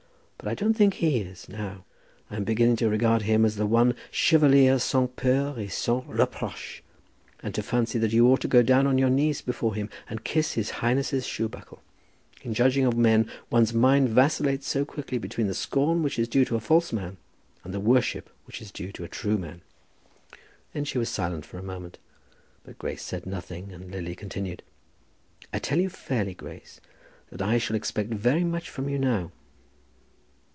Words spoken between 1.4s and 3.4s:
now. I am beginning to regard